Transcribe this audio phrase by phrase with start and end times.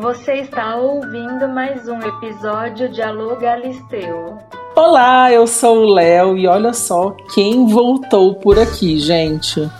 [0.00, 4.38] Você está ouvindo mais um episódio de Alô Galisteu.
[4.74, 9.70] Olá, eu sou o Léo e olha só quem voltou por aqui, gente.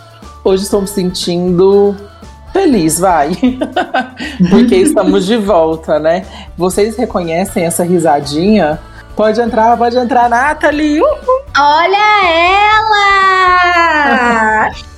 [0.43, 1.97] Hoje estou me sentindo
[2.53, 3.31] feliz, vai.
[4.51, 6.23] Porque estamos de volta, né?
[6.55, 8.79] Vocês reconhecem essa risadinha?
[9.15, 11.01] Pode entrar, pode entrar, Nathalie!
[11.01, 11.41] Uhul.
[11.57, 11.97] Olha
[14.69, 14.69] ela!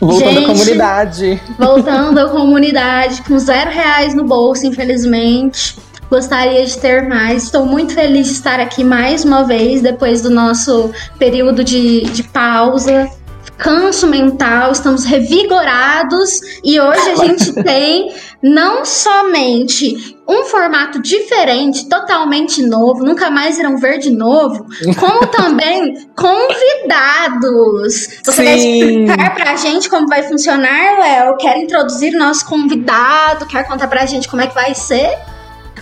[0.00, 1.42] Voltando Gente, à comunidade.
[1.58, 5.78] Voltando à comunidade com zero reais no bolso, infelizmente.
[6.10, 7.44] Gostaria de ter mais.
[7.44, 12.22] Estou muito feliz de estar aqui mais uma vez, depois do nosso período de, de
[12.22, 13.10] pausa.
[13.58, 22.62] Canso mental, estamos revigorados e hoje a gente tem não somente um formato diferente, totalmente
[22.62, 24.66] novo, nunca mais irão ver de novo,
[24.98, 28.08] como também convidados.
[28.24, 28.78] Você quer Sim.
[28.78, 31.36] explicar pra gente como vai funcionar, Léo?
[31.36, 33.46] Quer introduzir o nosso convidado?
[33.46, 35.16] Quer contar pra gente como é que vai ser?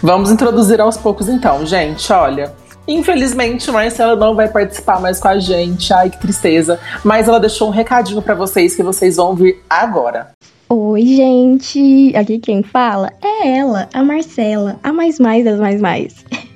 [0.02, 2.12] Vamos introduzir aos poucos então, gente.
[2.12, 2.54] Olha,
[2.86, 5.92] infelizmente Marcela não vai participar mais com a gente.
[5.92, 6.78] Ai, que tristeza.
[7.04, 10.32] Mas ela deixou um recadinho pra vocês que vocês vão ouvir agora.
[10.68, 12.12] Oi, gente!
[12.16, 16.24] Aqui quem fala é ela, a Marcela, a mais mais das mais mais.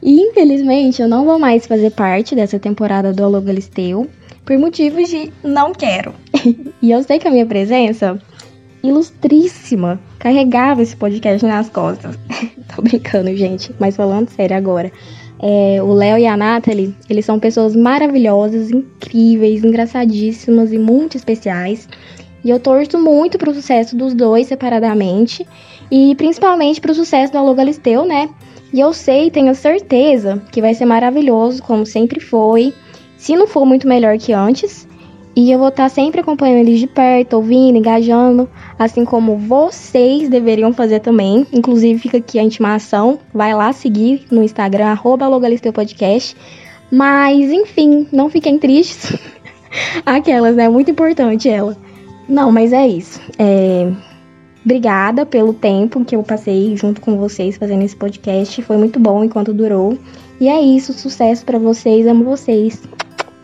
[0.00, 4.08] E infelizmente eu não vou mais fazer parte dessa temporada do Alô Galisteu
[4.46, 6.14] por motivos de não quero.
[6.80, 8.18] E eu sei que a minha presença
[8.82, 12.16] ilustríssima carregava esse podcast nas costas.
[12.74, 14.92] Tô brincando, gente, mas falando sério agora.
[15.40, 21.88] É, o Léo e a Nathalie, eles são pessoas maravilhosas, incríveis, engraçadíssimas e muito especiais.
[22.44, 25.46] E eu torço muito pro sucesso dos dois separadamente.
[25.90, 28.28] E principalmente pro sucesso do Alô Galisteu, né?
[28.72, 32.74] E eu sei, tenho certeza que vai ser maravilhoso, como sempre foi.
[33.16, 34.87] Se não for muito melhor que antes.
[35.38, 38.50] E eu vou estar sempre acompanhando eles de perto, ouvindo, engajando.
[38.76, 41.46] Assim como vocês deveriam fazer também.
[41.52, 43.20] Inclusive, fica aqui a intimação.
[43.32, 45.26] Vai lá seguir no Instagram, arroba
[45.72, 46.36] Podcast.
[46.90, 49.16] Mas, enfim, não fiquem tristes.
[50.04, 50.68] Aquelas, né?
[50.68, 51.76] Muito importante ela.
[52.28, 53.20] Não, mas é isso.
[53.38, 53.92] É,
[54.64, 58.60] Obrigada pelo tempo que eu passei junto com vocês fazendo esse podcast.
[58.62, 59.96] Foi muito bom enquanto durou.
[60.40, 62.82] E é isso, sucesso pra vocês, amo vocês.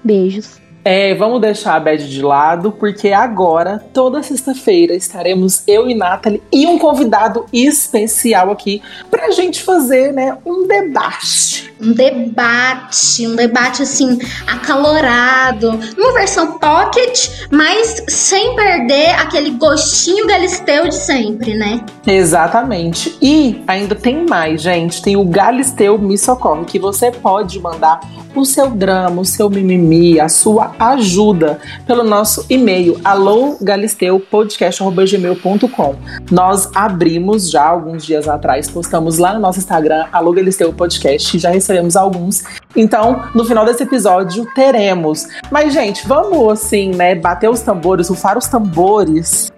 [0.03, 0.64] Beijos.
[0.85, 6.43] É, vamos deixar a bad de lado, porque agora, toda sexta-feira, estaremos eu e Nathalie
[6.53, 11.74] e um convidado especial aqui pra gente fazer, né, um debate.
[11.85, 20.89] Um debate, um debate assim, acalorado, uma versão pocket, mas sem perder aquele gostinho galisteu
[20.89, 21.85] de sempre, né?
[22.07, 23.19] Exatamente.
[23.21, 25.03] E ainda tem mais, gente.
[25.03, 28.01] Tem o Galisteu Me Socorre, que você pode mandar
[28.35, 35.95] o seu drama, o seu mimimi, a sua ajuda pelo nosso e-mail alogalisteupodcast.gmail.com
[36.31, 41.51] Nós abrimos já alguns dias atrás, postamos lá no nosso Instagram, Alô Galisteu Podcast, já
[41.51, 42.45] recebemos alguns.
[42.77, 45.27] Então, no final desse episódio, teremos.
[45.51, 49.53] Mas, gente, vamos assim, né, bater os tambores, rufar os tambores,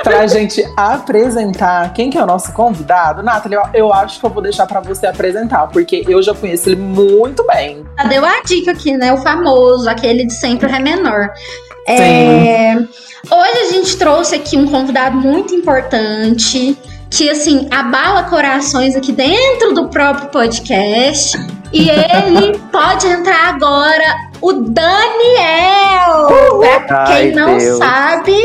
[0.04, 4.44] pra gente apresentar quem que é o nosso convidado, Nathalie, eu, acho que eu vou
[4.44, 7.84] deixar pra você apresentar, porque eu já conheço ele muito bem.
[7.98, 9.12] Já deu a dica aqui, né?
[9.12, 11.32] O famoso, aquele de sempre Ré menor.
[11.88, 16.78] É, Hoje a gente trouxe aqui um convidado muito importante
[17.10, 21.36] que assim abala corações aqui dentro do próprio podcast
[21.74, 26.28] e ele pode entrar agora o Daniel.
[26.88, 27.78] Pra Ai, quem não Deus.
[27.78, 28.36] sabe,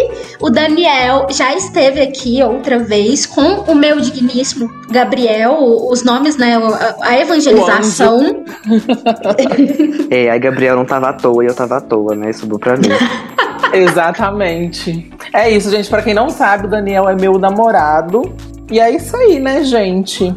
[0.41, 5.59] o Daniel já esteve aqui outra vez com o meu digníssimo Gabriel,
[5.91, 6.57] os nomes, né,
[7.03, 8.45] a- evangelização.
[10.11, 12.31] É, aí Gabriel não tava à toa e eu tava à toa, né?
[12.31, 12.89] Isso pra mim.
[13.73, 15.11] Exatamente.
[15.33, 15.89] É isso, gente.
[15.89, 18.23] Pra quem não sabe, o Daniel é meu namorado.
[18.71, 20.35] E é isso aí, né, gente?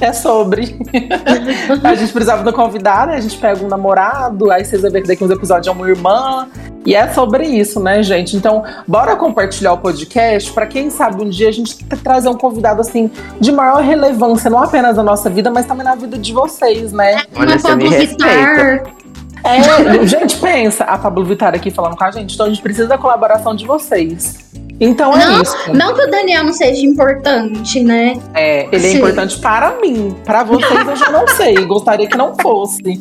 [0.00, 0.76] É sobre.
[1.82, 3.16] a gente precisava do convidado, né?
[3.16, 5.88] A gente pega um namorado, aí vocês vão ver que daqui uns episódios é uma
[5.88, 6.48] irmã.
[6.84, 8.36] E é sobre isso, né, gente?
[8.36, 12.80] Então, bora compartilhar o podcast pra quem sabe um dia a gente trazer um convidado
[12.80, 13.10] assim
[13.40, 17.22] de maior relevância, não apenas na nossa vida, mas também na vida de vocês, né?
[17.34, 18.84] Olha, Uma você me Pablo respeita.
[18.84, 19.06] Vittar.
[19.44, 22.86] É, gente, pensa, a Pablo Vittar aqui falando com a gente, então a gente precisa
[22.86, 24.46] da colaboração de vocês.
[24.80, 25.56] Então é Não, isso.
[25.72, 28.18] não que o Daniel não seja importante, né?
[28.34, 28.98] É, ele é Sim.
[28.98, 30.14] importante para mim.
[30.24, 31.54] Para vocês eu já não sei.
[31.64, 32.82] Gostaria que não fosse.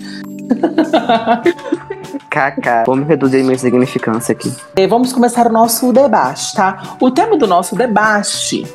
[2.29, 2.83] KK.
[2.85, 4.53] Vamos reduzir minha insignificância aqui.
[4.77, 6.95] E vamos começar o nosso debate, tá?
[6.99, 8.65] O tema do nosso debate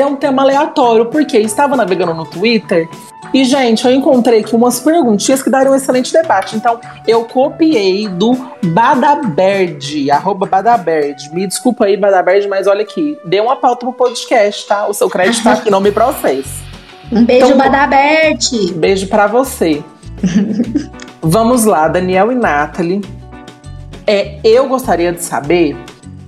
[0.00, 2.88] é um tema aleatório, porque estava navegando no Twitter
[3.32, 6.54] e, gente, eu encontrei aqui umas perguntinhas que daram um excelente debate.
[6.54, 8.32] Então, eu copiei do
[8.62, 11.30] Badaberd, arroba Badaberd.
[11.32, 13.18] Me desculpa aí, Badaberd, mas olha aqui.
[13.24, 14.86] Dê uma pauta pro podcast, tá?
[14.86, 16.62] O seu crédito tá aqui, não me processe.
[17.10, 18.72] Um beijo, Então- Badaberte.
[18.74, 19.82] Beijo pra você.
[21.20, 23.00] Vamos lá, Daniel e Nathalie.
[24.06, 25.76] É, eu gostaria de saber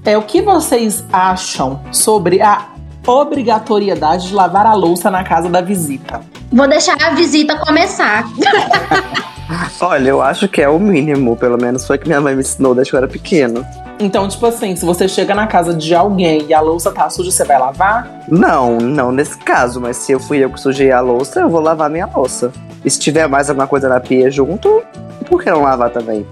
[0.05, 2.67] é, o que vocês acham sobre a
[3.07, 6.21] obrigatoriedade de lavar a louça na casa da visita.
[6.53, 8.25] Vou deixar a visita começar.
[9.81, 12.75] Olha, eu acho que é o mínimo, pelo menos foi que minha mãe me ensinou
[12.75, 13.65] desde que eu era pequeno.
[13.99, 17.31] Então, tipo assim, se você chega na casa de alguém e a louça tá suja,
[17.31, 18.25] você vai lavar?
[18.29, 21.61] Não, não nesse caso, mas se eu fui eu que sujei a louça, eu vou
[21.61, 22.53] lavar minha louça.
[22.85, 24.83] E se tiver mais alguma coisa na pia junto,
[25.29, 26.27] por que não lavar também?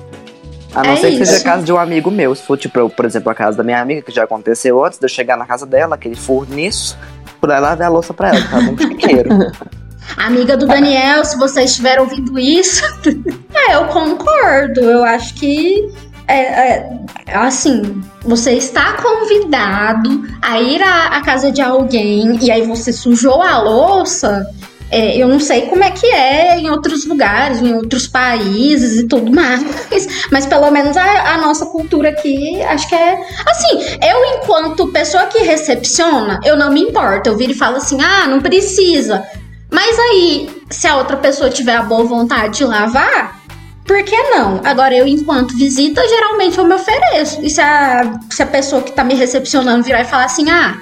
[0.74, 2.34] A não É ser que seja a casa de um amigo meu.
[2.34, 5.04] Se for, tipo, por exemplo, a casa da minha amiga, que já aconteceu antes de
[5.04, 6.98] eu chegar na casa dela, aquele furniço,
[7.40, 9.28] por lá lavar a louça pra ela, que um chiqueiro.
[10.18, 12.84] Amiga do Daniel, se vocês estiverem ouvindo isso,
[13.54, 14.80] é, eu concordo.
[14.80, 15.90] Eu acho que
[16.26, 16.90] é, é,
[17.34, 23.42] assim, você está convidado a ir à, à casa de alguém e aí você sujou
[23.42, 24.46] a louça.
[24.94, 29.08] É, eu não sei como é que é em outros lugares, em outros países e
[29.08, 29.60] tudo mais,
[30.30, 33.18] mas pelo menos a, a nossa cultura aqui, acho que é.
[33.44, 37.28] Assim, eu, enquanto pessoa que recepciona, eu não me importo.
[37.28, 39.26] Eu viro e falo assim: ah, não precisa.
[39.68, 43.42] Mas aí, se a outra pessoa tiver a boa vontade de lavar,
[43.84, 44.60] por que não?
[44.62, 47.40] Agora, eu, enquanto visita, geralmente eu me ofereço.
[47.42, 50.80] E se a, se a pessoa que tá me recepcionando virar e falar assim, ah,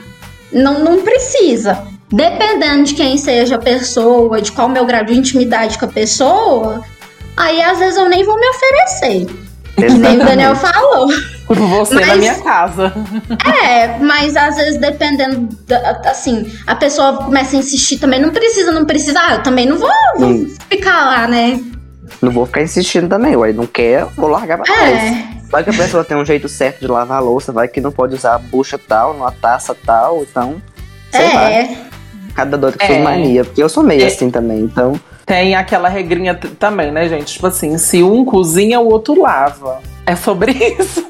[0.53, 1.92] não, não precisa.
[2.13, 6.83] Dependendo de quem seja a pessoa, de qual meu grau de intimidade com a pessoa,
[7.37, 9.27] aí às vezes eu nem vou me oferecer.
[9.75, 11.09] Que nem o Daniel falou.
[11.47, 12.93] Por você na Mas- minha casa.
[13.65, 18.71] É, mas às vezes dependendo, da- assim, a pessoa começa a insistir também, não precisa,
[18.71, 19.89] não precisa, ah, eu também não vou,
[20.19, 21.59] vou ficar lá, né?
[22.21, 23.53] não vou ficar insistindo também, ué.
[23.55, 24.93] Não quer, vou largar pra trás.
[25.03, 27.81] É, Vai que a pessoa tem um jeito certo de lavar a louça, vai que
[27.81, 30.61] não pode usar a bucha tal, numa taça tal, então.
[31.11, 31.51] Sei lá.
[32.35, 32.87] Cada doido com É.
[32.89, 33.45] sua mania.
[33.45, 34.07] Porque eu sou meio É.
[34.07, 34.99] assim também, então.
[35.27, 37.35] Tem aquela regrinha também, né, gente?
[37.35, 39.81] Tipo assim, se um cozinha, o outro lava.
[40.05, 41.07] É sobre isso.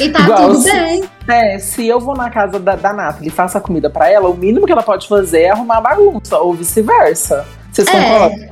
[0.00, 1.04] e tá Igual tudo se- bem.
[1.26, 4.28] É, se eu vou na casa da, da Nathalie e faço a comida pra ela,
[4.28, 7.46] o mínimo que ela pode fazer é arrumar bagunça, ou vice-versa.
[7.72, 7.92] Vocês É.
[7.92, 8.50] concordam?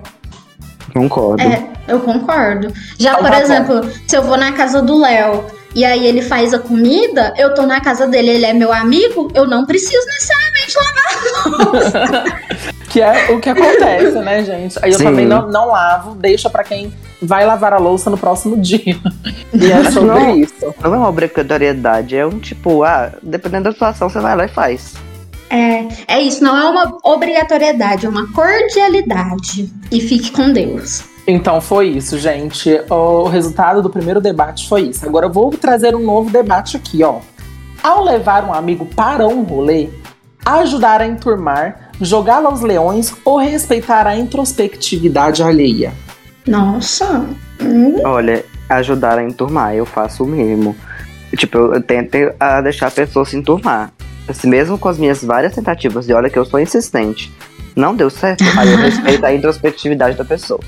[0.95, 1.43] Concordo.
[1.43, 2.73] É, eu concordo.
[2.99, 6.23] Já, Então por tá exemplo, se eu vou na casa do Léo e aí ele
[6.23, 10.07] faz a comida, eu tô na casa dele, ele é meu amigo, eu não preciso
[10.07, 12.43] necessariamente lavar.
[12.89, 14.79] Que é o que acontece, né, gente?
[14.83, 15.05] Aí eu Sim.
[15.05, 18.97] também não, não lavo, deixa pra quem vai lavar a louça no próximo dia.
[19.53, 20.37] E é sobre Não.
[20.37, 20.75] isso.
[20.83, 24.49] Não é uma obrigatoriedade, é um tipo, ah, dependendo da situação, você vai lá e
[24.49, 24.95] faz.
[25.51, 29.71] É, é isso, não é uma obrigatoriedade, é uma cordialidade.
[29.91, 31.05] E fique com Deus.
[31.31, 32.81] Então foi isso, gente.
[32.89, 35.07] O resultado do primeiro debate foi isso.
[35.07, 37.21] Agora eu vou trazer um novo debate aqui, ó.
[37.83, 39.91] Ao levar um amigo para um rolê,
[40.47, 45.93] ajudar a enturmar, jogá-lo aos leões ou respeitar a introspectividade alheia?
[46.47, 47.27] Nossa.
[47.61, 50.75] Hum, Olha, ajudar a enturmar, eu faço o mínimo.
[51.37, 53.93] Tipo, eu tento ah, deixar a pessoa se enturmar.
[54.27, 57.31] Assim, mesmo com as minhas várias tentativas, e olha que eu sou insistente.
[57.77, 60.61] Não deu certo, aí eu respeito a introspectividade da pessoa.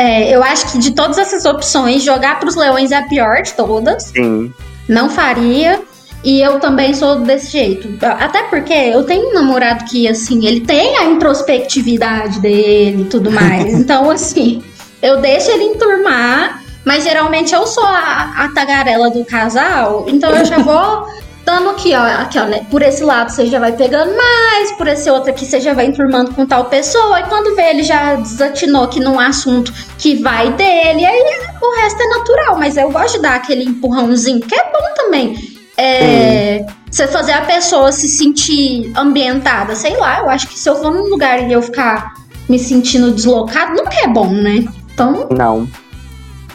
[0.00, 3.52] É, eu acho que de todas essas opções, jogar pros leões é a pior de
[3.52, 4.04] todas.
[4.04, 4.50] Sim.
[4.88, 5.82] Não faria.
[6.24, 7.86] E eu também sou desse jeito.
[8.02, 13.30] Até porque eu tenho um namorado que, assim, ele tem a introspectividade dele e tudo
[13.30, 13.72] mais.
[13.78, 14.62] então, assim,
[15.02, 20.06] eu deixo ele enturmar, mas geralmente eu sou a, a tagarela do casal.
[20.08, 21.06] Então eu já vou
[21.44, 22.66] dando aqui, ó, aqui, ó, né?
[22.70, 25.86] Por esse lado você já vai pegando mais, por esse outro aqui você já vai
[25.86, 27.20] enturmando com tal pessoa.
[27.20, 31.04] E quando vê, ele já desatinou aqui num assunto que vai dele.
[31.04, 34.94] Aí o resto é natural, mas eu gosto de dar aquele empurrãozinho, que é bom
[34.94, 35.36] também.
[35.76, 40.76] É, Você fazer a pessoa se sentir ambientada, sei lá, eu acho que se eu
[40.76, 42.12] for num lugar e eu ficar
[42.48, 44.64] me sentindo deslocado, nunca é bom, né?
[44.92, 45.66] Então, Não.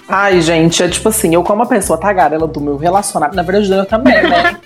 [0.07, 3.71] Ai, gente, é tipo assim, eu como a pessoa tagarela do meu relacionamento, na verdade
[3.71, 4.55] eu também, né?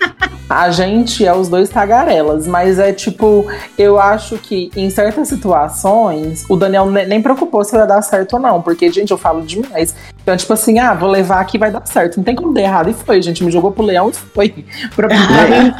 [0.50, 3.46] A gente é os dois tagarelas, mas é tipo,
[3.78, 8.32] eu acho que em certas situações, o Daniel ne- nem preocupou se vai dar certo
[8.32, 9.94] ou não, porque, gente, eu falo demais.
[10.20, 12.16] Então, tipo assim, ah, vou levar aqui vai dar certo.
[12.16, 12.90] Não tem como dar errado.
[12.90, 14.64] E foi, gente, me jogou pro leão e foi.
[14.96, 15.72] Pra, pra mim,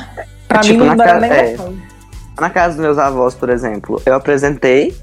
[0.46, 1.56] pra Tipo, mim não dá nem é.
[2.40, 4.94] Na casa dos meus avós, por exemplo, eu apresentei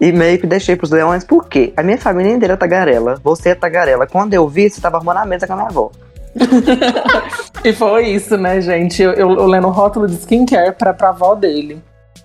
[0.00, 1.72] e meio que deixei pros leões, por quê?
[1.76, 4.06] A minha família inteira é tagarela, você é tagarela.
[4.06, 5.90] Quando eu vi, você tava arrumando a mesa com a minha avó.
[7.64, 9.02] e foi isso, né, gente?
[9.02, 11.80] Eu, eu, eu lendo o rótulo de skincare pra, pra avó dele.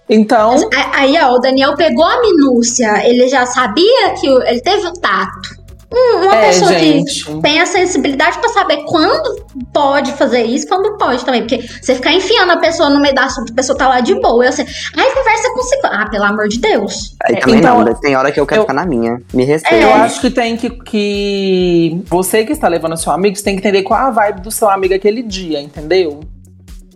[0.09, 0.55] Então.
[0.95, 5.58] Aí, ó, o Daniel pegou a minúcia, ele já sabia que ele teve o tato.
[5.91, 7.25] Hum, uma É, pessoa gente.
[7.25, 9.43] que tem a sensibilidade pra saber quando
[9.73, 11.41] pode fazer isso, quando pode também.
[11.41, 14.13] Porque você ficar enfiando a pessoa no meio do assunto, a pessoa tá lá de
[14.21, 14.45] boa.
[14.45, 14.65] Eu sei,
[14.95, 15.79] ai, conversa com você.
[15.85, 17.15] Ah, pelo amor de Deus.
[17.23, 19.19] Aí É, também então, não, tem hora que eu quero eu- ficar na minha.
[19.33, 19.83] Me respeita.
[19.83, 19.83] É.
[19.83, 22.01] Eu acho que tem que, que.
[22.05, 24.69] Você que está levando seu amigo, você tem que entender qual a vibe do seu
[24.69, 26.19] amigo aquele dia, entendeu?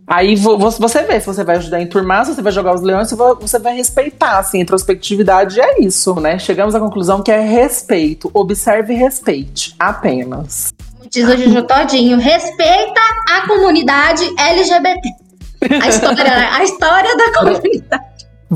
[0.06, 2.76] Aí vo- vo- você vê se você vai ajudar a enturmar, se você vai jogar
[2.76, 6.38] os leões, se vo- você vai respeitar, assim, introspectividade é isso, né?
[6.38, 10.74] Chegamos à conclusão que é respeito, observe e respeite, apenas.
[11.10, 13.00] Diz o Juju Todinho, respeita
[13.32, 15.00] a comunidade LGBT.
[15.82, 18.04] A história, a história da comunidade.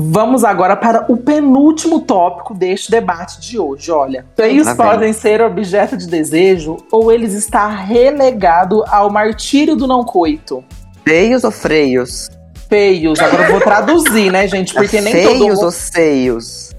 [0.00, 3.90] Vamos agora para o penúltimo tópico deste debate de hoje.
[3.90, 10.04] Olha, feios podem ser objeto de desejo ou eles estar relegado ao martírio do não
[10.04, 10.62] coito.
[11.08, 12.28] Feios ou freios?
[12.68, 14.74] Feios, agora eu vou traduzir, né, gente?
[14.74, 15.64] Porque nem todo Feios mundo.
[15.64, 16.76] ou seios?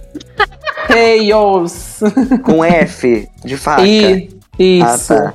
[0.85, 1.99] Feios.
[2.43, 3.81] Com F de faca.
[3.81, 5.13] E, isso.
[5.13, 5.33] Ah, tá.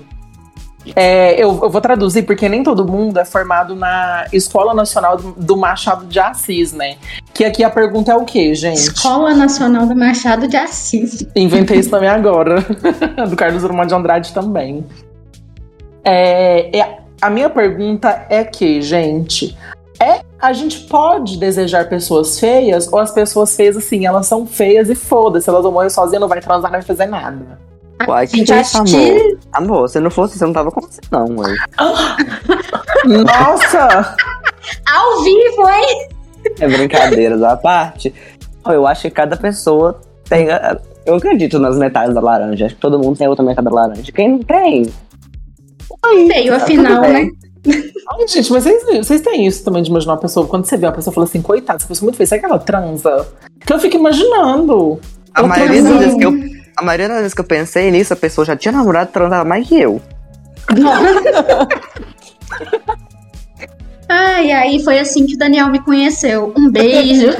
[0.95, 5.33] É, eu, eu vou traduzir porque nem todo mundo é formado na Escola Nacional do
[5.33, 6.97] do Machado de Assis, né?
[7.33, 8.77] Que aqui a pergunta é o quê, gente?
[8.77, 11.27] Escola Nacional do Machado de Assis.
[11.35, 12.61] Inventei isso também agora.
[13.29, 14.85] do Carlos Drummond de Andrade também.
[16.05, 19.57] É, é- a minha pergunta é que, gente,
[19.99, 24.91] é a gente pode desejar pessoas feias ou as pessoas feias, assim, elas são feias
[24.91, 27.59] e foda-se, elas vão morrer sozinhas, não vai transar, não vai fazer nada.
[28.07, 28.91] Uai, que Gente, isso, amor?
[28.91, 31.57] que Amor, se não fosse, você não tava com você, não, ué.
[33.25, 34.17] Nossa!
[34.93, 36.09] ao vivo, hein?
[36.61, 38.13] É brincadeiras à parte.
[38.67, 40.49] Eu acho que cada pessoa tem.
[41.07, 42.67] Eu acredito nas metades da laranja.
[42.67, 44.13] Acho que todo mundo tem outra metade da laranja.
[44.13, 44.93] Quem não tem?
[46.09, 47.29] Feio, tá afinal, né?
[47.67, 50.87] Ai, gente, mas vocês, vocês têm isso também de imaginar uma pessoa, quando você vê
[50.87, 53.27] uma pessoa fala assim, coitada, essa pessoa é muito feia, será que ela transa?
[53.65, 55.01] Que eu fico imaginando.
[55.33, 56.33] A Eu maioria, das vezes que eu,
[56.77, 59.67] a maioria das vezes que eu pensei nisso, a pessoa já tinha namorado transava mais
[59.67, 60.01] que eu.
[64.09, 66.53] Ai, aí foi assim que o Daniel me conheceu.
[66.57, 67.29] Um beijo.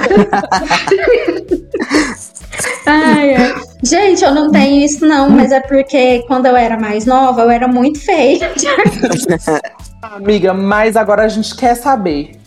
[2.85, 3.53] ai, ai.
[3.83, 7.49] Gente, eu não tenho isso não, mas é porque quando eu era mais nova, eu
[7.49, 8.51] era muito feia.
[10.01, 12.39] Amiga, mas agora a gente quer saber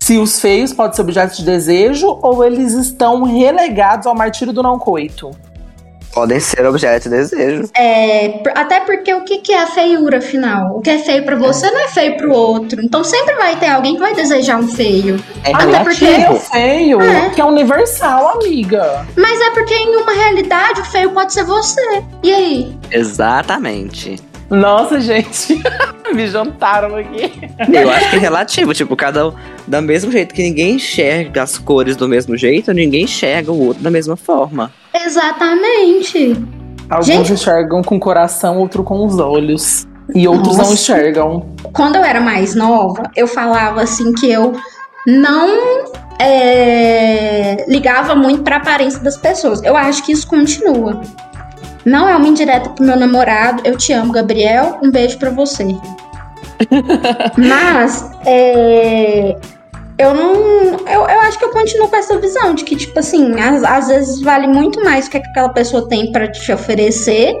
[0.00, 4.62] se os feios podem ser objeto de desejo ou eles estão relegados ao martírio do
[4.62, 5.30] não coito.
[6.14, 7.64] Podem ser objeto de desejo.
[7.76, 10.76] É, até porque o que, que é a feiura, afinal?
[10.76, 12.80] O que é feio pra você não é feio pro outro.
[12.82, 15.18] Então sempre vai ter alguém que vai desejar um feio.
[15.42, 17.30] É Até porque é o feio, É.
[17.30, 19.04] que é universal, amiga.
[19.16, 22.02] Mas é porque em uma realidade o feio pode ser você.
[22.22, 22.76] E aí?
[22.92, 24.16] Exatamente.
[24.50, 25.60] Nossa, gente,
[26.14, 27.32] me jantaram aqui.
[27.72, 28.74] Eu acho que é relativo.
[28.74, 29.32] Tipo, cada um.
[29.66, 33.82] Do mesmo jeito que ninguém enxerga as cores do mesmo jeito, ninguém enxerga o outro
[33.82, 34.70] da mesma forma.
[34.92, 36.36] Exatamente.
[36.90, 37.32] Alguns Gente.
[37.32, 39.86] enxergam com o coração, outros com os olhos.
[40.14, 40.74] E outros não Nossa.
[40.74, 41.48] enxergam.
[41.72, 44.52] quando eu era mais nova, eu falava assim que eu
[45.06, 45.84] não
[46.18, 49.62] é, ligava muito pra aparência das pessoas.
[49.62, 51.00] Eu acho que isso continua.
[51.84, 53.62] Não é uma indireta pro meu namorado.
[53.64, 54.78] Eu te amo, Gabriel.
[54.82, 55.64] Um beijo pra você.
[57.36, 59.36] Mas é,
[59.98, 60.34] eu não.
[60.86, 63.88] Eu, eu acho que eu continuo com essa visão de que, tipo assim, às, às
[63.88, 67.34] vezes vale muito mais o que aquela pessoa tem pra te oferecer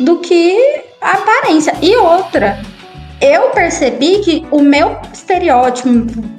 [0.00, 1.74] do que a aparência.
[1.80, 2.58] E outra,
[3.20, 5.88] eu percebi que o meu estereótipo.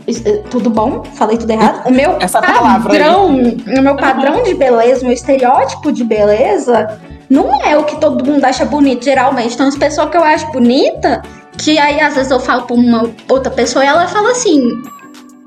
[0.08, 1.04] eh, Tudo bom?
[1.16, 1.88] Falei tudo errado?
[1.88, 3.00] O meu Essa palavra aí.
[3.00, 3.28] padrão.
[3.28, 8.26] O meu padrão de beleza, o meu estereótipo de beleza, não é o que todo
[8.26, 9.54] mundo acha bonito, geralmente.
[9.54, 11.22] Então, as pessoas que eu acho bonita,
[11.58, 14.82] que aí às vezes eu falo pra uma outra pessoa e ela fala assim: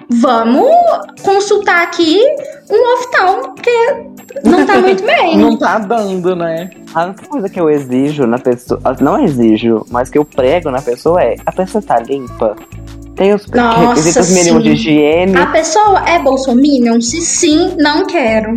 [0.08, 0.70] vamos
[1.22, 2.20] consultar aqui
[2.70, 3.70] um oftalmo, porque
[4.44, 5.36] não tá muito bem.
[5.36, 6.70] Não tá dando, né?
[6.94, 8.80] A única coisa que eu exijo na pessoa.
[9.00, 12.56] Não exijo, mas que eu prego na pessoa é: a pessoa tá limpa.
[13.14, 14.74] Tem os Nossa, requisitos mínimos de sim.
[14.74, 15.36] higiene.
[15.36, 17.00] A pessoa é bolsominion?
[17.00, 18.54] Se sim, não quero.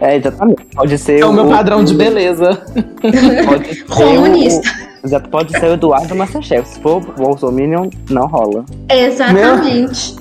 [0.00, 0.64] É, exatamente.
[0.74, 2.50] Pode ser É o meu o- padrão de beleza.
[3.46, 4.68] Pode ser Comunista.
[4.84, 6.68] o- Exato, pode ser o Eduardo Masterchef.
[6.68, 8.64] Se for Bolsominion, não rola.
[8.90, 10.16] Exatamente.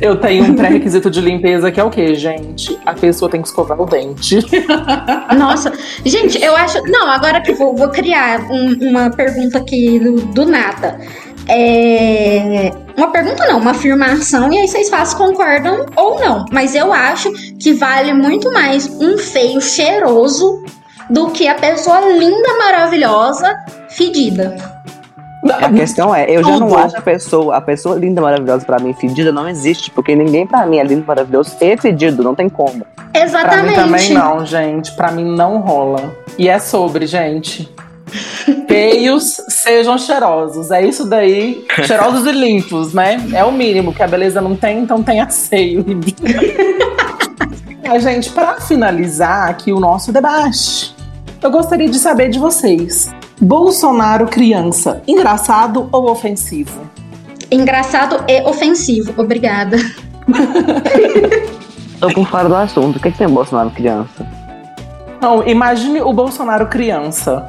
[0.00, 2.78] Eu tenho um pré-requisito de limpeza que é o quê, gente?
[2.86, 4.38] A pessoa tem que escovar o dente.
[5.36, 5.72] Nossa,
[6.04, 6.80] gente, eu acho.
[6.84, 11.00] Não, agora que eu vou, vou criar um- uma pergunta aqui do, do nada.
[11.48, 16.44] É, Uma pergunta não, uma afirmação, e aí vocês fazem concordam ou não.
[16.52, 20.62] Mas eu acho que vale muito mais um feio cheiroso
[21.08, 23.56] do que a pessoa linda, maravilhosa,
[23.88, 24.56] fedida.
[25.62, 28.92] A questão é, eu já não acho a pessoa, a pessoa linda, maravilhosa pra mim,
[28.92, 29.90] fedida, não existe.
[29.90, 32.84] Porque ninguém pra mim é lindo, maravilhoso e fedido, não tem como.
[33.12, 33.68] Pra Exatamente.
[33.68, 34.92] mim também não, gente.
[34.92, 36.12] Pra mim não rola.
[36.36, 37.72] E é sobre, gente.
[38.66, 40.70] Feios sejam cheirosos.
[40.70, 41.64] É isso daí.
[41.84, 43.24] Cheirosos e limpos, né?
[43.32, 45.84] É o mínimo que a beleza não tem, então tenha seio.
[47.88, 50.94] a gente, pra finalizar aqui o nosso debate,
[51.42, 53.14] eu gostaria de saber de vocês.
[53.40, 56.88] Bolsonaro criança, engraçado ou ofensivo?
[57.50, 59.14] Engraçado e ofensivo.
[59.16, 59.76] Obrigada.
[62.00, 62.96] Tô por fora do assunto.
[62.96, 64.26] O que, que tem Bolsonaro criança?
[65.20, 67.46] Não, imagine o Bolsonaro criança.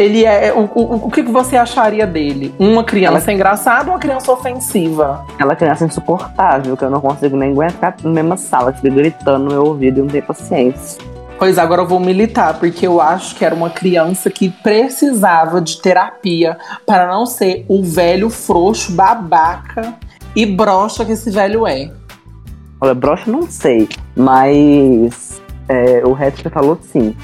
[0.00, 0.50] Ele é.
[0.50, 2.54] O, o, o que você acharia dele?
[2.58, 5.26] Uma criança engraçada ou uma criança ofensiva?
[5.34, 9.44] Aquela criança insuportável, que eu não consigo nem aguentar na mesma sala, que fica gritando
[9.44, 11.02] no meu ouvido e não tem paciência.
[11.38, 15.82] Pois agora eu vou militar, porque eu acho que era uma criança que precisava de
[15.82, 19.94] terapia para não ser o velho frouxo, babaca
[20.34, 21.90] e broxa que esse velho é.
[22.80, 27.14] Olha, brocha não sei, mas é, o resto falou sim.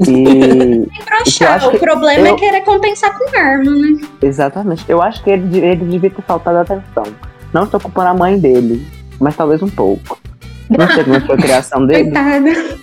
[0.00, 1.68] E broxar.
[1.68, 4.00] O problema eu- é querer compensar com arma, né?
[4.22, 7.04] exatamente, eu acho que ele, ele devia ter faltado atenção.
[7.52, 8.86] Não estou culpando a mãe dele,
[9.20, 10.18] mas talvez um pouco.
[10.70, 12.04] Não sei como foi a criação dele.
[12.04, 12.82] Coitada.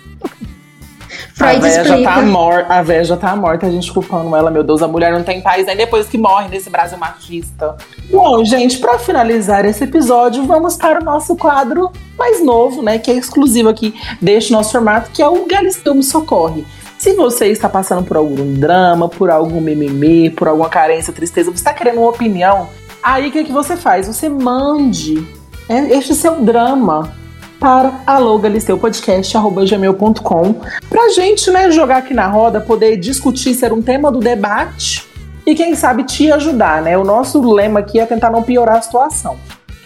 [1.42, 4.52] A Freud véia já tá morta, a véia já tá morta, a gente culpando ela,
[4.52, 7.78] meu Deus, a mulher não tem paz nem depois que morre nesse Brasil machista.
[8.12, 13.10] Bom, gente, pra finalizar esse episódio, vamos para o nosso quadro mais novo, né, que
[13.10, 16.66] é exclusivo aqui deste nosso formato, que é o Galisteu Me Socorre.
[17.00, 21.56] Se você está passando por algum drama, por algum mimimi, por alguma carência, tristeza, você
[21.56, 22.68] está querendo uma opinião,
[23.02, 24.06] aí o que, que você faz?
[24.06, 25.26] Você mande
[25.70, 27.10] né, este seu drama
[27.58, 30.56] para alogalisteupodcast.gmail.com
[30.90, 35.08] pra gente, né, jogar aqui na roda, poder discutir, ser um tema do debate
[35.46, 36.98] e quem sabe te ajudar, né?
[36.98, 39.38] O nosso lema aqui é tentar não piorar a situação.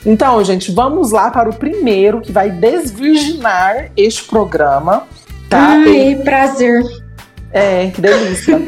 [0.03, 5.03] Então, gente, vamos lá para o primeiro que vai desvirginar este programa,
[5.47, 5.73] tá?
[5.73, 7.02] Ai, prazer.
[7.53, 8.61] É, que delícia.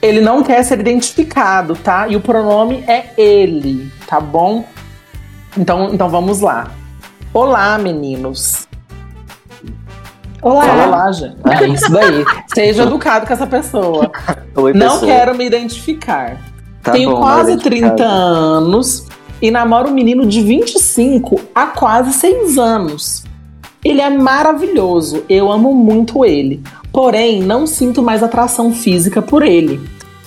[0.00, 2.08] ele não quer ser identificado, tá?
[2.08, 4.64] E o pronome é ele, tá bom?
[5.56, 6.70] Então, então vamos lá.
[7.32, 8.66] Olá, meninos.
[10.40, 10.64] Olá.
[10.64, 11.36] Fala lá, gente.
[11.48, 12.24] É isso daí.
[12.52, 14.10] Seja educado com essa pessoa.
[14.56, 15.12] Oi, Não pessoa.
[15.12, 16.38] quero me identificar.
[16.82, 18.12] Tá Tenho bom, quase não 30 identificado.
[18.12, 19.06] anos
[19.40, 23.24] e namoro um menino de 25 há quase 6 anos.
[23.84, 26.62] Ele é maravilhoso, eu amo muito ele.
[26.92, 29.80] Porém, não sinto mais atração física por ele.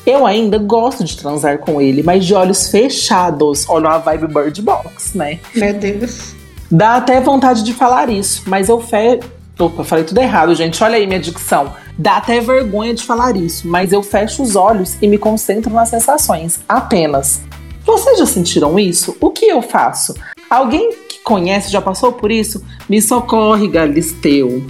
[0.06, 3.66] Eu ainda gosto de transar com ele, mas de olhos fechados.
[3.70, 5.40] Olha a vibe Bird Box, né?
[5.56, 6.36] Meu Deus.
[6.70, 9.22] Dá até vontade de falar isso, mas eu fe...
[9.58, 10.84] Opa, falei tudo errado, gente.
[10.84, 11.74] Olha aí minha dicção.
[11.98, 15.88] Dá até vergonha de falar isso, mas eu fecho os olhos e me concentro nas
[15.88, 17.42] sensações, apenas.
[17.86, 19.16] Vocês já sentiram isso?
[19.22, 20.14] O que eu faço?
[20.50, 22.64] Alguém conhece já passou por isso?
[22.88, 24.64] Me socorre, Galisteu.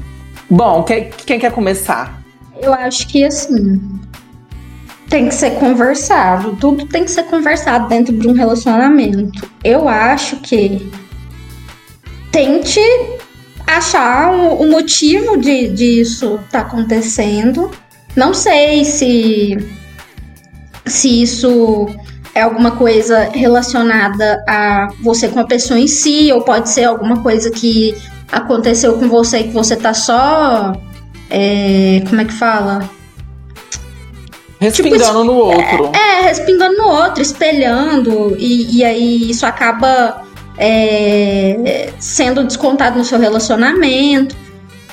[0.49, 2.23] Bom, quem, quem quer começar?
[2.59, 3.81] Eu acho que assim.
[5.09, 6.55] Tem que ser conversado.
[6.55, 9.47] Tudo tem que ser conversado dentro de um relacionamento.
[9.63, 10.89] Eu acho que
[12.31, 12.79] tente
[13.67, 17.69] achar o, o motivo de, disso tá acontecendo.
[18.15, 19.57] Não sei se
[20.85, 21.87] se isso
[22.35, 27.23] é alguma coisa relacionada a você com a pessoa em si, ou pode ser alguma
[27.23, 27.95] coisa que
[28.29, 30.73] aconteceu com você que você tá só.
[31.29, 32.89] é, como é que fala?
[34.59, 35.91] Respingando no outro.
[35.95, 40.23] É, respingando no outro, espelhando, e, e aí isso acaba
[40.57, 44.35] é, sendo descontado no seu relacionamento.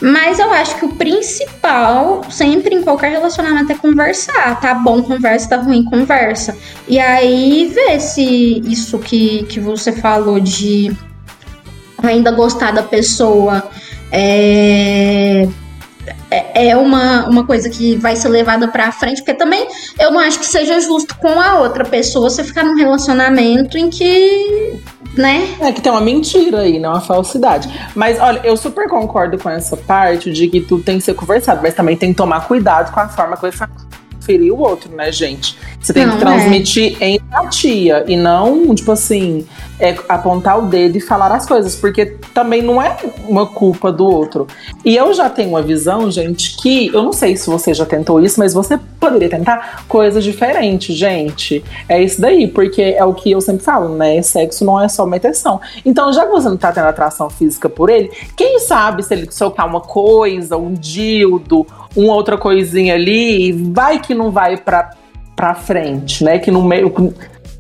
[0.03, 4.61] Mas eu acho que o principal, sempre em qualquer relacionamento, é conversar.
[4.61, 6.59] Tá bom, conversa, tá ruim, conversa.
[6.89, 10.93] E aí ver se isso que, que você falou de
[12.03, 13.63] ainda gostar da pessoa
[14.11, 15.49] é,
[16.33, 19.67] é é uma, uma coisa que vai ser levada pra frente, porque também
[19.99, 23.91] eu não acho que seja justo com a outra pessoa você ficar num relacionamento em
[23.91, 24.75] que,
[25.17, 25.49] né?
[25.61, 27.69] É que tem uma mentira aí, não uma falsidade.
[27.95, 31.61] Mas olha, eu super concordo com essa parte de que tudo tem que ser conversado,
[31.63, 33.69] mas também tem que tomar cuidado com a forma que vai fa-
[34.25, 35.57] ferir o outro, né, gente?
[35.81, 39.47] Você tem Não, que transmitir empatia e não, tipo assim,
[39.81, 42.97] é, apontar o dedo e falar as coisas, porque também não é
[43.29, 44.47] uma culpa do outro.
[44.85, 48.21] E eu já tenho uma visão, gente, que eu não sei se você já tentou
[48.21, 51.65] isso, mas você poderia tentar coisas diferentes, gente.
[51.89, 54.23] É isso daí, porque é o que eu sempre falo, né?
[54.23, 55.61] Sexo não é só meteção.
[55.85, 59.31] Então, já que você não tá tendo atração física por ele, quem sabe se ele
[59.33, 64.91] soltar uma coisa, um dildo, uma outra coisinha ali, vai que não vai pra,
[65.37, 66.39] pra frente, né?
[66.39, 66.93] Que no meio.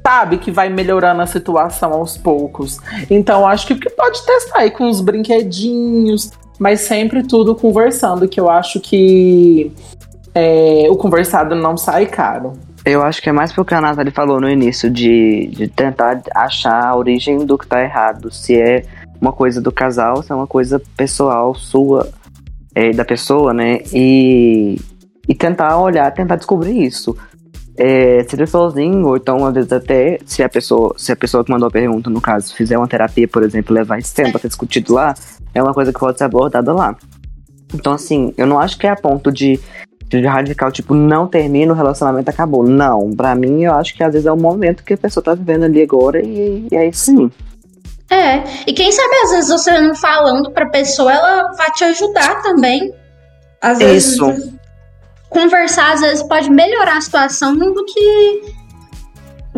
[0.04, 2.78] sabe que vai melhorando a situação aos poucos.
[3.10, 8.50] Então acho que pode testar aí com uns brinquedinhos, mas sempre tudo conversando, que eu
[8.50, 9.72] acho que
[10.34, 12.54] é, o conversado não sai caro.
[12.84, 16.84] Eu acho que é mais porque a Nathalie falou no início de, de tentar achar
[16.84, 18.32] a origem do que tá errado.
[18.32, 18.84] Se é
[19.20, 22.10] uma coisa do casal, se é uma coisa pessoal sua,
[22.74, 23.80] é, da pessoa, né?
[23.92, 24.78] E,
[25.28, 27.16] e tentar olhar, tentar descobrir isso.
[27.76, 31.68] É, sozinho, ou então, às vezes, até se a pessoa, se a pessoa que mandou
[31.68, 34.92] a pergunta, no caso, fizer uma terapia, por exemplo, levar esse tempo pra ser discutido
[34.92, 35.14] lá,
[35.54, 36.96] é uma coisa que pode ser abordada lá.
[37.74, 39.58] Então, assim, eu não acho que é a ponto de
[40.20, 42.66] de radical, tipo, não termina, o relacionamento acabou.
[42.66, 45.34] Não, pra mim, eu acho que às vezes é o momento que a pessoa tá
[45.34, 47.30] vivendo ali agora e, e é isso sim.
[48.12, 52.42] É, e quem sabe às vezes você não falando pra pessoa, ela vai te ajudar
[52.42, 52.92] também.
[53.58, 54.52] Às vezes, Isso.
[55.30, 58.42] conversar às vezes pode melhorar a situação do que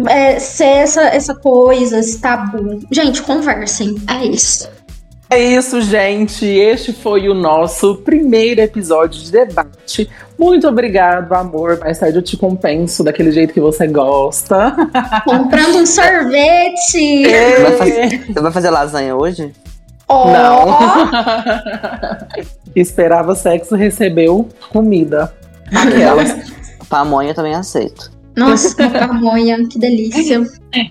[0.08, 2.78] é, ser essa, essa coisa, esse tabu.
[2.92, 4.68] Gente, conversem, é isso.
[5.34, 6.46] É isso, gente.
[6.46, 10.08] Este foi o nosso primeiro episódio de debate.
[10.38, 11.76] Muito obrigado, amor.
[11.80, 14.76] Mais tarde eu te compenso daquele jeito que você gosta.
[15.26, 17.26] Comprando um sorvete.
[17.26, 17.60] É.
[17.62, 19.52] Vai fazer- Você vai fazer lasanha hoje?
[20.06, 20.30] Ó.
[20.32, 20.78] Não.
[22.76, 25.32] Esperava sexo, recebeu comida.
[25.74, 26.32] Aquelas.
[26.88, 28.12] Pamonha eu também aceito.
[28.36, 30.42] Nossa, uma pamonha, que delícia.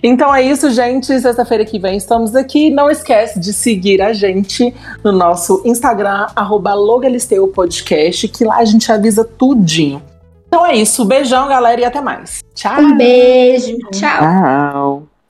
[0.02, 1.08] Então é isso, gente.
[1.20, 2.70] Sexta-feira que vem estamos aqui.
[2.70, 8.66] Não esquece de seguir a gente no nosso Instagram, arroba Logalisteu Podcast, que lá a
[8.66, 10.02] gente avisa tudinho.
[10.48, 11.04] Então é isso.
[11.04, 12.40] Beijão, galera, e até mais.
[12.54, 12.80] Tchau.
[12.80, 13.78] Um beijo.
[13.92, 14.20] Tchau.
[14.20, 15.13] Tchau.